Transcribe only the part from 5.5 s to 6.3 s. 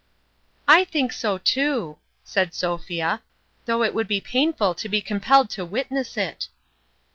to witness